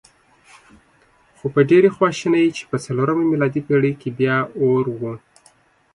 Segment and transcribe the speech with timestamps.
[1.37, 5.01] خو په ډېرې خواشینۍ چې په څلورمه میلادي پېړۍ کې بیا اور و.